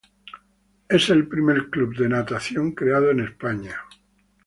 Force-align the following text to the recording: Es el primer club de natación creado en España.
Es 0.89 1.11
el 1.11 1.27
primer 1.27 1.69
club 1.69 1.95
de 1.95 2.09
natación 2.09 2.71
creado 2.71 3.11
en 3.11 3.19
España. 3.19 3.81